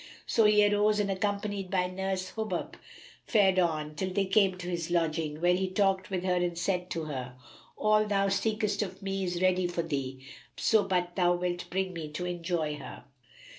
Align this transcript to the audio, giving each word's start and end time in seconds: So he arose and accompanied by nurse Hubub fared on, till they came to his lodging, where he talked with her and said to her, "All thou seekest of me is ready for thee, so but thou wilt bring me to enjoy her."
So 0.25 0.45
he 0.45 0.67
arose 0.67 0.99
and 0.99 1.11
accompanied 1.11 1.69
by 1.69 1.85
nurse 1.85 2.31
Hubub 2.31 2.75
fared 3.27 3.59
on, 3.59 3.93
till 3.93 4.09
they 4.11 4.25
came 4.25 4.57
to 4.57 4.67
his 4.67 4.89
lodging, 4.89 5.39
where 5.41 5.53
he 5.53 5.69
talked 5.69 6.09
with 6.09 6.23
her 6.23 6.33
and 6.37 6.57
said 6.57 6.89
to 6.89 7.03
her, 7.05 7.35
"All 7.77 8.07
thou 8.07 8.27
seekest 8.27 8.81
of 8.81 9.03
me 9.03 9.23
is 9.25 9.43
ready 9.43 9.67
for 9.67 9.83
thee, 9.83 10.25
so 10.57 10.81
but 10.85 11.15
thou 11.15 11.35
wilt 11.35 11.69
bring 11.69 11.93
me 11.93 12.09
to 12.13 12.25
enjoy 12.25 12.77
her." 12.77 13.03